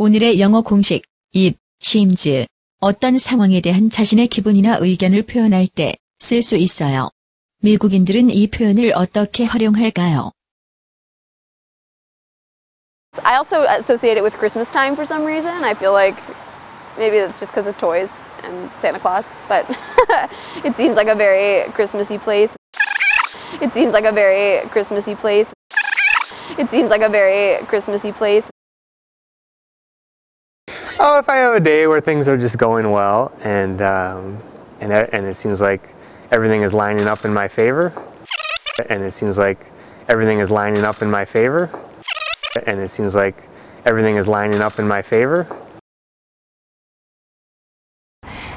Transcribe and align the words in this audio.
오늘의 0.00 0.40
영어 0.40 0.60
공식 0.60 1.02
it, 1.34 1.56
seems 1.80 2.46
어떤 2.80 3.18
상황에 3.18 3.60
대한 3.60 3.90
자신의 3.90 4.28
기분이나 4.28 4.78
의견을 4.80 5.22
표현할 5.22 5.68
때 5.68 5.96
쓸 6.18 6.42
수 6.42 6.56
있어요. 6.56 7.10
미국인들은 7.62 8.30
이 8.30 8.46
표현을 8.48 8.92
어떻게 8.94 9.44
활용할까요? 9.44 10.32
I 13.22 13.36
also 13.36 13.64
associate 13.64 14.18
it 14.18 14.22
with 14.22 14.36
Christmas 14.38 14.70
time 14.70 14.94
for 14.94 15.04
some 15.04 15.24
reason. 15.24 15.64
I 15.64 15.74
feel 15.74 15.92
like 15.92 16.16
maybe 16.98 17.18
it's 17.18 17.40
just 17.40 17.52
because 17.52 17.66
of 17.66 17.76
toys 17.78 18.10
and 18.44 18.70
Santa 18.76 18.98
Claus, 18.98 19.38
but 19.48 19.66
it 20.64 20.76
seems 20.76 20.96
like 20.96 21.08
a 21.08 21.14
very 21.14 21.70
Christmassy 21.72 22.18
place. 22.18 22.54
It 23.60 23.72
seems 23.72 23.92
like 23.92 24.04
a 24.04 24.12
very 24.12 24.66
Christmassy 24.68 25.14
place. 25.14 25.52
It 26.58 26.70
seems 26.70 26.90
like 26.90 27.02
a 27.02 27.08
very 27.08 27.64
Christmassy 27.66 28.12
place. 28.12 28.48
Oh, 31.03 31.17
if 31.17 31.27
I 31.29 31.37
have 31.37 31.55
a 31.55 31.59
day 31.59 31.87
where 31.87 31.99
things 31.99 32.27
are 32.27 32.37
just 32.37 32.59
going 32.59 32.91
well 32.91 33.31
and 33.41 33.81
um, 33.81 34.39
and 34.81 34.93
and 34.93 35.25
it 35.25 35.35
seems 35.35 35.59
like 35.59 35.95
everything 36.29 36.61
is 36.61 36.75
lining 36.75 37.07
up 37.07 37.25
in 37.25 37.33
my 37.33 37.47
favor, 37.47 37.91
and 38.87 39.01
it 39.01 39.11
seems 39.11 39.35
like 39.35 39.65
everything 40.07 40.37
is 40.37 40.51
lining 40.51 40.83
up 40.83 41.01
in 41.01 41.09
my 41.09 41.25
favor, 41.25 41.71
and 42.67 42.79
it 42.79 42.91
seems 42.91 43.15
like 43.15 43.49
everything 43.83 44.17
is 44.17 44.27
lining 44.27 44.61
up 44.61 44.77
in 44.77 44.87
my 44.87 45.01
favor. 45.01 45.47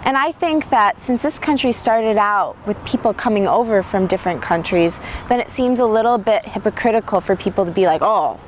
And 0.05 0.19
I 0.19 0.31
think 0.33 0.69
that 0.69 1.01
since 1.01 1.23
this 1.23 1.39
country 1.39 1.73
started 1.73 2.19
out 2.19 2.59
with 2.67 2.77
people 2.85 3.15
coming 3.15 3.49
over 3.49 3.83
from 3.83 4.07
different 4.07 4.43
countries, 4.43 5.01
then 5.31 5.41
it 5.41 5.49
seems 5.49 5.81
a 5.81 5.87
little 5.87 6.19
bit 6.19 6.45
hypocritical 6.45 7.23
for 7.23 7.37
people 7.37 7.65
to 7.65 7.73
be 7.73 7.87
like, 7.87 8.03
oh, 8.03 8.39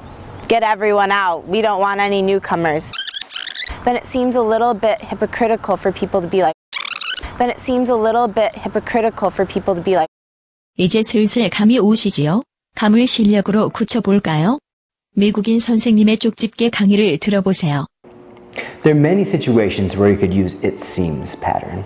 get 0.49 0.63
everyone 0.63 1.11
out. 1.11 1.49
We 1.49 1.63
don't 1.63 1.81
want 1.81 2.01
any 2.01 2.21
newcomers 2.21 2.93
Then 3.84 3.96
it 3.96 4.06
seems 4.06 4.36
a 4.36 4.42
little 4.42 4.74
bit 4.74 5.02
hypocritical 5.02 5.76
for 5.76 5.92
people 5.92 6.22
to 6.22 6.28
be 6.28 6.42
like, 6.42 6.54
then 7.38 7.50
it 7.50 7.60
seems 7.60 7.90
a 7.90 7.96
little 7.96 8.28
bit 8.28 8.54
hypocritical 8.54 9.30
for 9.30 9.46
people 9.46 9.76
to 9.76 9.82
be 9.82 9.96
like, 9.96 10.08
이제 10.78 11.02
슬슬 11.02 11.50
감이 11.50 11.80
오시지요? 11.80 12.44
감을 12.76 13.08
실력으로 13.08 13.70
굳혀볼까요? 13.70 14.60
미국인 15.16 15.60
선생님의 15.60 16.18
쪽집게 16.18 16.70
강의를 16.70 17.18
들어보세요. 17.18 17.86
There 18.84 18.96
are 18.96 19.00
many 19.00 19.24
situations 19.24 19.96
where 19.96 20.10
you 20.10 20.18
could 20.18 20.34
use 20.34 20.56
it 20.64 20.82
seems 20.84 21.36
pattern. 21.40 21.84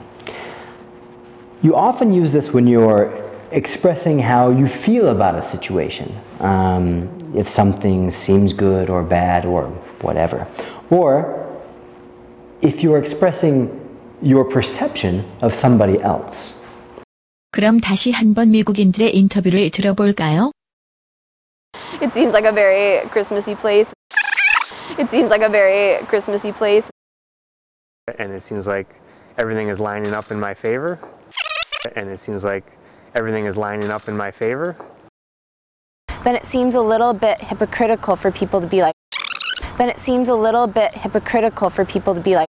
You 1.64 1.76
often 1.76 2.14
use 2.14 2.32
this 2.32 2.54
when 2.54 2.68
you're 2.68 3.12
expressing 3.52 4.20
how 4.20 4.52
you 4.52 4.68
feel 4.68 5.10
about 5.10 5.36
a 5.36 5.44
situation, 5.44 6.14
um, 6.40 7.10
if 7.36 7.50
something 7.50 8.12
seems 8.12 8.54
good 8.54 8.90
or 8.90 9.02
bad 9.04 9.46
or 9.46 9.72
whatever. 10.02 10.46
Or 10.92 11.46
if 12.62 12.84
you're 12.84 12.98
expressing 12.98 13.70
your 14.22 14.46
perception 14.46 15.24
of 15.42 15.54
somebody 15.56 16.02
else. 16.02 16.54
그럼 17.52 17.80
다시 17.80 18.12
한번 18.12 18.52
미국인들의 18.52 19.16
인터뷰를 19.16 19.70
들어볼까요? 19.72 20.52
It 22.02 22.14
seems 22.14 22.34
like 22.34 22.46
a 22.46 22.52
very 22.52 23.08
Christmassy 23.10 23.56
place. 23.56 23.94
It 24.98 25.10
seems 25.10 25.30
like 25.30 25.42
a 25.42 25.50
very 25.50 26.04
Christmassy 26.08 26.52
place. 26.52 26.90
And 28.20 28.32
it 28.32 28.44
seems 28.44 28.68
like 28.68 28.88
everything 29.38 29.70
is 29.70 29.80
lining 29.80 30.14
up 30.14 30.32
in 30.32 30.40
my 30.40 30.54
favor, 30.54 31.00
and 31.96 32.10
it 32.10 32.20
seems 32.20 32.44
like 32.44 32.64
everything 33.16 33.46
is 33.46 33.58
lining 33.58 33.90
up 33.90 34.08
in 34.08 34.16
my 34.16 34.32
favor. 34.32 34.76
then 36.26 36.36
it 36.36 36.44
seems 36.44 36.74
a 36.74 36.82
little 36.82 37.14
bit 37.14 37.40
hypocritical 37.40 38.16
for 38.16 38.32
people 38.32 38.60
to 38.60 38.66
be 38.66 38.82
like, 38.82 38.96
then 39.78 39.90
it 39.90 40.00
seems 40.00 40.28
a 40.28 40.34
little 40.34 40.66
bit 40.66 40.92
hypocritical 40.96 41.70
for 41.70 41.86
people 41.86 42.16
to 42.16 42.20
be 42.20 42.36
like, 42.36 42.48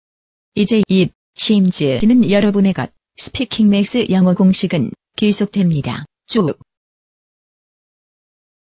이제 0.56 0.82
it, 0.88 1.12
seems는 1.36 2.30
여러분의 2.30 2.74
것. 2.74 2.92
스피킹 3.16 3.70
맥스 3.70 4.06
영어 4.10 4.34
공식은 4.34 4.92
계속됩니다. 5.16 6.04
쭉 6.26 6.56